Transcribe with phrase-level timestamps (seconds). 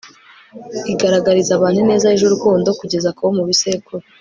[0.93, 4.03] igaragariza abantu ineza yuje urukundo kugeza ku bo mu bisekuru